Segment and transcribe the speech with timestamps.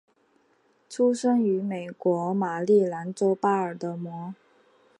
[0.89, 4.33] 出生于美国马里兰州巴尔的摩。